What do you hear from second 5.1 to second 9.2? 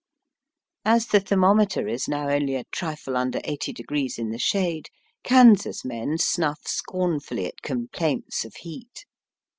Kansas men snuff scornfully at complaints of heat.